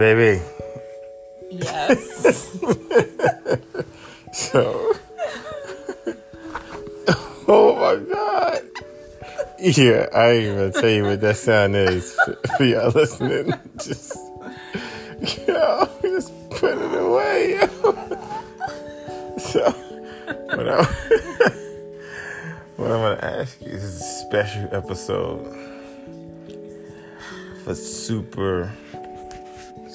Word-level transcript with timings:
Baby. 0.00 0.40
Yes. 1.50 2.56
So. 4.32 4.92
oh 7.48 7.74
my 7.74 7.96
God. 8.10 8.62
Yeah, 9.58 10.06
I 10.14 10.30
ain't 10.30 10.44
even 10.44 10.72
tell 10.72 10.88
you 10.88 11.02
what 11.02 11.20
that 11.20 11.36
sound 11.36 11.74
is 11.74 12.16
for, 12.56 12.64
y'all 12.64 12.92
listening. 12.92 13.52
Just, 13.76 14.16
yo, 15.48 15.88
just 16.00 16.32
put 16.50 16.78
it 16.78 16.94
away, 16.94 17.58
yo. 17.58 17.92
So, 19.36 19.68
what 20.54 20.68
I, 20.68 20.84
what 22.76 22.90
I'm 22.92 23.02
gonna 23.02 23.18
ask 23.20 23.60
you 23.60 23.72
is 23.72 23.82
a 23.82 23.98
special 24.28 24.68
episode 24.72 25.44
for 27.64 27.74
super, 27.74 28.72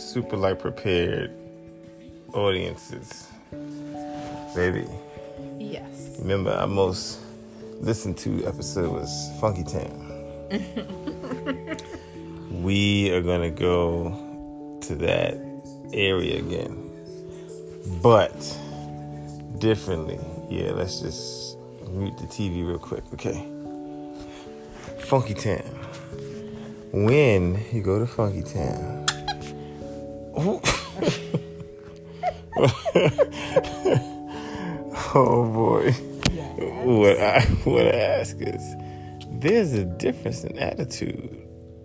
super 0.06 0.38
like 0.38 0.60
prepared 0.60 1.32
audiences, 2.34 3.28
baby. 4.54 4.88
yes. 5.58 6.18
Remember, 6.20 6.52
our 6.52 6.68
most 6.68 7.20
listened 7.82 8.18
to 8.20 8.46
episode 8.46 8.92
was 8.92 9.32
Funky 9.42 9.64
Town. 9.64 10.02
we 12.64 13.12
are 13.12 13.22
gonna 13.22 13.50
go 13.50 14.80
to 14.82 14.96
that 14.96 15.38
area 15.92 16.38
again, 16.38 16.92
but 18.02 18.36
differently. 19.58 20.20
Yeah, 20.50 20.72
let's 20.72 21.00
just 21.00 21.58
mute 21.90 22.18
the 22.20 22.28
TV 22.28 22.66
real 22.66 22.78
quick, 22.78 23.04
okay? 23.14 23.44
Funky 25.00 25.34
Town. 25.34 25.64
When 26.92 27.60
you 27.74 27.82
go 27.82 27.98
to 28.00 28.06
Funky 28.06 28.44
Town, 28.44 29.05
Oh. 30.38 30.62
oh 35.16 35.46
boy. 35.54 35.92
What 36.84 37.20
I 37.20 37.42
what 37.64 37.88
I 37.88 37.98
ask 37.98 38.38
is, 38.40 38.76
there's 39.30 39.74
a 39.74 39.86
difference 39.86 40.44
in 40.44 40.58
attitude 40.58 41.30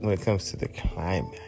when 0.00 0.12
it 0.12 0.22
comes 0.22 0.50
to 0.50 0.56
the 0.56 0.68
climax. 0.68 1.38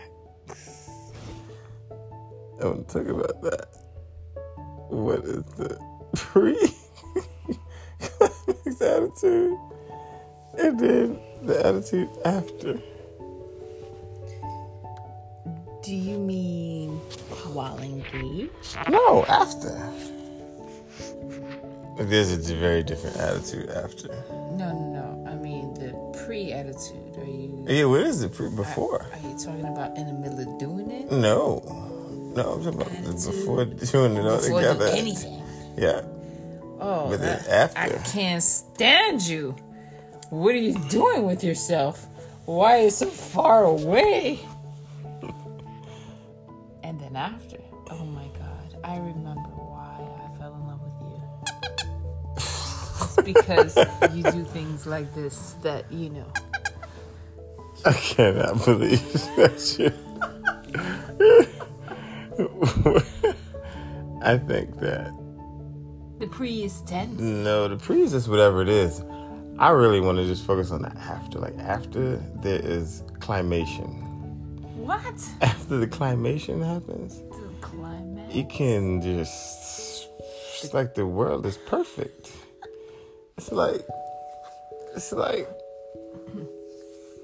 I 2.61 2.67
want 2.67 2.89
to 2.89 2.99
talk 2.99 3.09
about 3.09 3.43
that. 3.43 3.67
What 4.89 5.25
is 5.25 5.45
the 5.57 5.79
pre 6.15 6.57
climax 8.01 8.81
attitude, 8.81 9.59
and 10.59 10.79
then 10.79 11.19
the 11.43 11.67
attitude 11.67 12.09
after? 12.25 12.81
Do 15.83 15.95
you 15.95 16.19
mean 16.19 16.91
while 17.53 17.79
engaged? 17.81 18.77
No, 18.89 19.25
after. 19.25 19.77
There's 21.99 22.33
a 22.51 22.55
very 22.55 22.83
different 22.83 23.17
attitude 23.17 23.69
after. 23.71 24.09
No, 24.31 24.73
no, 24.73 25.25
no. 25.25 25.31
I 25.31 25.35
mean 25.35 25.75
the 25.75 25.91
pre-attitude. 26.25 27.17
Are 27.19 27.25
you? 27.25 27.65
Yeah, 27.69 27.85
what 27.87 28.01
is 28.03 28.21
the 28.21 28.29
pre 28.29 28.49
before? 28.51 29.03
Are 29.13 29.29
you 29.29 29.37
talking 29.39 29.65
about 29.67 29.97
in 29.97 30.07
the 30.07 30.13
middle 30.13 30.41
of 30.41 30.59
doing 30.59 30.91
it? 30.91 31.11
No. 31.11 31.63
No, 32.37 32.53
I'm 32.55 32.65
talking 32.65 32.81
about 32.81 33.05
the 33.05 33.13
before 33.31 33.65
doing 33.65 34.17
it 34.17 34.25
all 34.25 34.37
Before 34.39 34.61
together. 34.61 34.87
doing 34.87 34.99
anything? 34.99 35.43
Yeah. 35.77 36.03
Oh, 36.81 37.09
But 37.11 37.21
then 37.21 37.43
I- 37.49 37.53
after. 37.53 37.79
I 37.81 37.89
can't 38.11 38.43
stand 38.43 39.23
you. 39.23 39.55
What 40.31 40.55
are 40.55 40.59
you 40.59 40.79
doing 40.89 41.27
with 41.27 41.45
yourself? 41.45 42.07
Why 42.47 42.79
are 42.79 42.83
you 42.85 42.91
so 42.91 43.07
far 43.07 43.65
away? 43.65 44.41
And 47.13 47.19
after, 47.19 47.59
oh 47.91 48.07
my 48.07 48.25
god, 48.39 48.75
I 48.83 48.97
remember 48.97 49.51
why 49.51 49.99
I 50.25 50.29
fell 50.39 50.55
in 50.55 50.67
love 50.67 50.81
with 50.81 50.95
you. 51.13 51.21
It's 53.05 53.17
because 53.23 53.77
you 54.17 54.23
do 54.33 54.45
things 54.45 54.87
like 54.87 55.15
this 55.15 55.57
that 55.63 55.93
you 55.93 56.09
know. 56.09 56.33
I 57.85 57.93
cannot 57.93 58.65
believe 58.65 59.03
that 59.37 59.77
you. 59.79 59.93
I 64.23 64.39
think 64.39 64.79
that 64.81 65.13
The 66.19 66.29
pre 66.29 66.63
is 66.63 66.81
tense. 66.81 67.21
no, 67.21 67.69
the 67.69 67.77
pre 67.77 68.01
is 68.01 68.13
just 68.13 68.29
whatever 68.29 68.63
it 68.63 68.71
is. 68.71 69.03
I 69.59 69.69
really 69.69 70.01
want 70.01 70.17
to 70.17 70.25
just 70.25 70.47
focus 70.47 70.71
on 70.71 70.81
the 70.81 70.89
after. 70.97 71.39
Like 71.39 71.59
after 71.59 72.17
there 72.37 72.59
is 72.65 73.03
climation. 73.21 74.09
What? 74.87 75.15
After 75.41 75.79
the 75.79 75.87
climation 75.87 76.61
happens, 76.63 77.19
The 77.21 77.49
climax. 77.61 78.35
you 78.35 78.45
can 78.47 79.01
just 79.01 80.09
it's 80.63 80.75
like 80.75 80.95
the 80.95 81.07
world 81.07 81.47
is 81.47 81.57
perfect. 81.57 82.33
It's 83.39 83.53
like 83.53 83.83
it's 84.97 85.13
like 85.13 85.49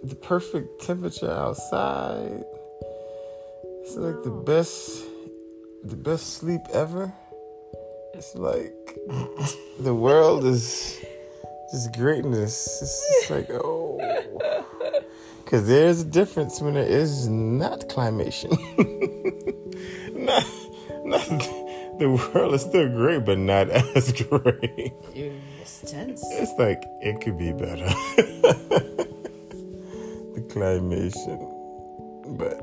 the 0.05 0.15
perfect 0.15 0.83
temperature 0.83 1.31
outside. 1.31 2.45
It's 3.83 3.97
like 3.97 4.23
the 4.23 4.31
best 4.31 5.05
the 5.85 5.97
best 5.97 6.35
sleep 6.35 6.61
ever. 6.73 7.13
It's 8.15 8.35
like 8.35 8.97
the 9.81 9.95
world 9.95 10.45
is 10.45 10.99
just 11.71 11.95
greatness. 11.95 12.83
It's 12.83 13.07
just 13.21 13.31
like 13.31 13.51
oh 13.51 13.99
because 15.49 15.67
there's 15.67 16.03
a 16.03 16.05
difference 16.05 16.61
when 16.61 16.75
there 16.75 16.85
is 16.85 17.27
not 17.27 17.89
climation. 17.89 18.51
not, 20.13 20.45
not, 21.07 21.27
the 21.99 22.31
world 22.35 22.53
is 22.53 22.61
still 22.61 22.87
great, 22.91 23.25
but 23.25 23.39
not 23.39 23.71
as 23.97 24.13
great. 24.13 24.93
You're 25.15 25.33
tense. 25.87 26.23
It's 26.33 26.53
like 26.59 26.83
it 27.01 27.23
could 27.23 27.39
be 27.39 27.53
better. 27.53 27.87
the 30.35 30.47
climation, 30.51 31.39
but 32.37 32.61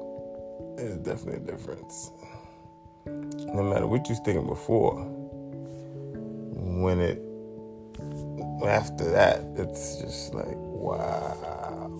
there's 0.78 0.98
definitely 0.98 1.42
a 1.42 1.52
difference. 1.56 2.12
No 3.08 3.64
matter 3.64 3.88
what 3.88 4.08
you 4.08 4.14
was 4.14 4.20
thinking 4.24 4.46
before, 4.46 5.04
when 6.84 7.00
it 7.00 7.25
after 8.68 9.10
that, 9.12 9.42
it's 9.58 9.98
just 9.98 10.34
like, 10.34 10.56
wow. 10.56 11.92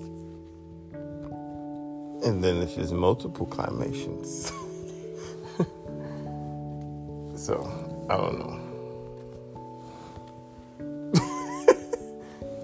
And 2.24 2.44
then 2.44 2.58
it's 2.58 2.74
just 2.74 2.92
multiple 2.92 3.46
climations. 3.46 4.52
so, 7.36 7.70
I 8.10 8.18
don't 8.18 8.40
know. 8.40 8.60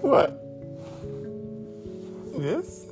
what? 0.00 0.38
Yes? 2.38 2.86